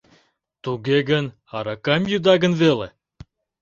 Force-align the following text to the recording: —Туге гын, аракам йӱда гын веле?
—Туге 0.63 0.97
гын, 1.09 1.25
аракам 1.55 2.01
йӱда 2.11 2.33
гын 2.43 2.53
веле? 2.61 2.87